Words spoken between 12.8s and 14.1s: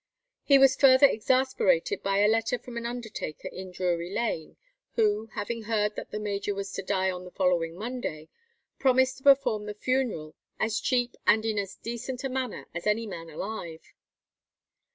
any man alive."